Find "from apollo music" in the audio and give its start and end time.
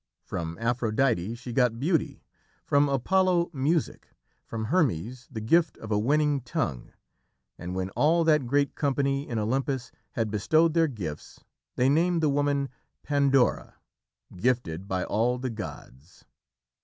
2.65-4.07